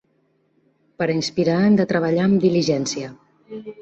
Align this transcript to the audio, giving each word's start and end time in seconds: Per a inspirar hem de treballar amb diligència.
Per 1.01 1.07
a 1.09 1.17
inspirar 1.17 1.57
hem 1.65 1.77
de 1.81 1.85
treballar 1.93 2.25
amb 2.29 2.43
diligència. 2.47 3.13